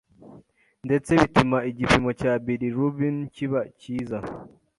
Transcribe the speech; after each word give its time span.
ndetse 0.85 1.11
bituma 1.21 1.57
igipimo 1.71 2.09
cya 2.19 2.33
bilirubin 2.45 3.15
kiba 3.35 3.61
cyiza 3.79 4.17